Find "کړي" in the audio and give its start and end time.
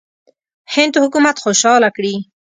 1.95-2.15